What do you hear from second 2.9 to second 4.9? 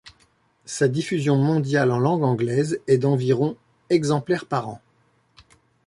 d'environ exemplaires par an.